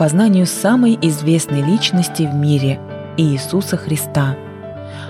[0.00, 2.80] познанию самой известной личности в мире–
[3.18, 4.34] Иисуса Христа.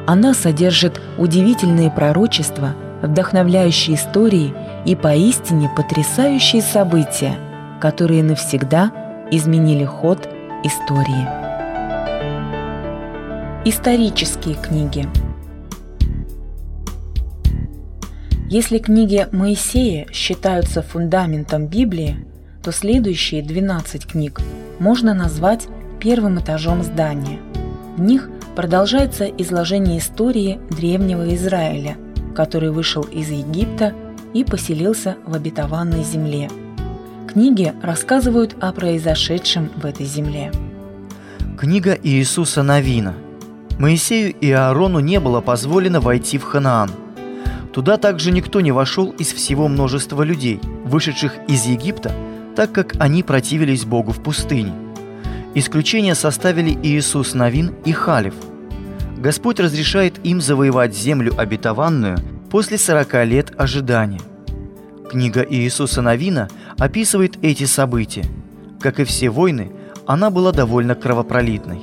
[0.04, 4.52] Она содержит удивительные пророчества, вдохновляющие истории
[4.84, 7.36] и поистине потрясающие события,
[7.80, 8.90] которые навсегда
[9.30, 10.28] изменили ход
[10.64, 11.28] истории.
[13.64, 15.08] Исторические книги
[18.48, 22.26] Если книги Моисея считаются фундаментом Библии,
[22.62, 24.40] то следующие 12 книг
[24.78, 27.38] можно назвать первым этажом здания.
[27.96, 31.96] В них продолжается изложение истории древнего Израиля,
[32.34, 33.94] который вышел из Египта
[34.34, 36.50] и поселился в обетованной земле.
[37.26, 40.52] Книги рассказывают о произошедшем в этой земле.
[41.58, 43.14] Книга Иисуса Новина.
[43.78, 46.90] Моисею и Аарону не было позволено войти в Ханаан.
[47.72, 52.12] Туда также никто не вошел из всего множества людей, вышедших из Египта–
[52.56, 54.72] так как они противились Богу в пустыне.
[55.54, 58.34] Исключение составили Иисус Новин и Халев.
[59.18, 62.18] Господь разрешает им завоевать землю обетованную
[62.50, 64.20] после 40 лет ожидания.
[65.10, 66.48] Книга Иисуса Новина
[66.78, 68.24] описывает эти события.
[68.80, 69.72] Как и все войны,
[70.06, 71.80] она была довольно кровопролитной.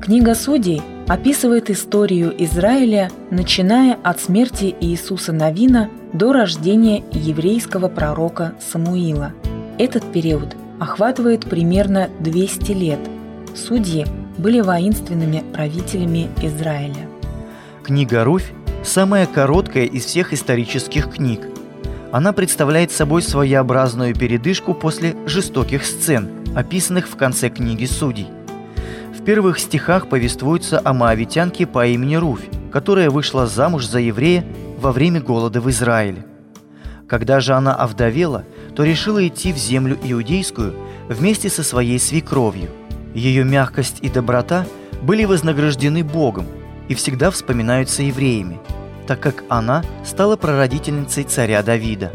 [0.00, 9.32] Книга Судей описывает историю Израиля, начиная от смерти Иисуса Новина до рождения еврейского пророка Самуила–
[9.78, 13.00] этот период охватывает примерно 200 лет.
[13.54, 14.06] Судьи
[14.38, 17.08] были воинственными правителями Израиля.
[17.82, 18.52] Книга «Руфь»–
[18.84, 21.40] самая короткая из всех исторических книг.
[22.12, 28.28] Она представляет собой своеобразную передышку после жестоких сцен, описанных в конце книги «Судей».
[29.18, 34.44] В первых стихах повествуется о моавитянке по имени Руфь, которая вышла замуж за еврея
[34.78, 36.24] во время голода в Израиле.
[37.08, 38.44] Когда же она овдовела–
[38.76, 40.74] то решила идти в землю иудейскую
[41.08, 42.68] вместе со своей свекровью.
[43.14, 44.66] Ее мягкость и доброта
[45.02, 46.46] были вознаграждены Богом
[46.88, 48.60] и всегда вспоминаются евреями,
[49.06, 52.12] так как она стала прародительницей царя Давида.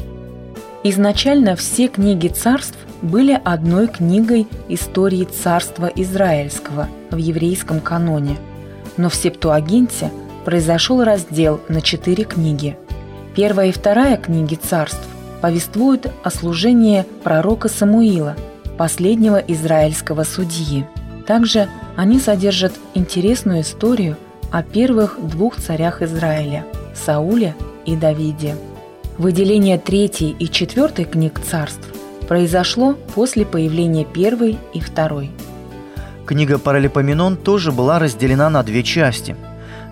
[0.84, 8.38] Изначально все книги царств были одной книгой истории царства Израильского в еврейском каноне,
[8.98, 10.12] но в Септуагинте
[10.46, 12.78] произошел раздел на четыре книги.
[13.36, 15.08] Первая и вторая книги царств
[15.42, 18.36] повествуют о служении пророка Самуила,
[18.78, 20.86] последнего израильского судьи.
[21.26, 24.18] Также они содержат интересную историю
[24.52, 27.56] о первых двух царях Израиля– Сауле
[27.86, 28.58] и Давиде.
[29.18, 31.88] Выделение третьей и четвертой книг царств
[32.28, 35.32] произошло после появления первой и второй.
[36.26, 39.38] Книга Паралипоменон тоже была разделена на две части.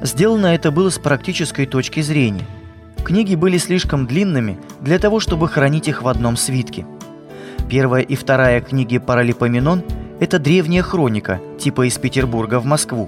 [0.01, 2.45] Сделано это было с практической точки зрения–
[3.03, 6.85] Книги были слишком длинными для того, чтобы хранить их в одном свитке.
[7.69, 9.83] Первая и вторая книги Паралипоменон–
[10.19, 13.07] это древняя хроника, типа из Петербурга в Москву.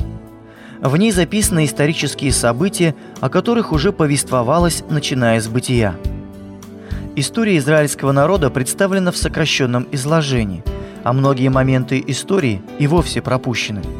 [0.82, 5.96] В ней записаны исторические события, о которых уже повествовалось, начиная с бытия.
[7.16, 10.64] История израильского народа представлена в сокращенном изложении,
[11.04, 13.82] а многие моменты истории и вовсе пропущены–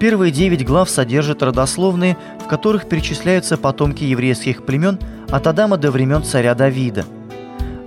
[0.00, 4.98] Первые девять глав содержат родословные, в которых перечисляются потомки еврейских племен
[5.30, 7.04] от Адама до времен царя Давида.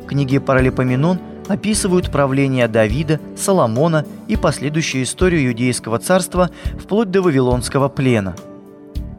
[0.08, 6.50] Книги Паралипоменон описывают правление Давида, Соломона и последующую историю Иудейского царства
[6.80, 8.36] вплоть до Вавилонского плена.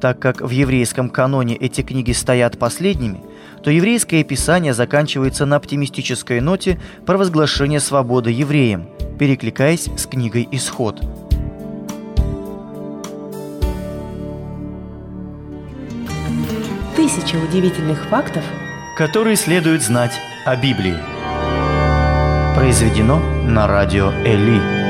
[0.01, 3.21] Так как в еврейском каноне эти книги стоят последними,
[3.63, 11.03] то еврейское писание заканчивается на оптимистической ноте провозглашения свободы евреям, перекликаясь с книгой «Исход».
[17.15, 18.43] Тысяча удивительных фактов,
[18.97, 20.97] которые следует знать о Библии.
[22.57, 24.84] Произведено на радио Эли.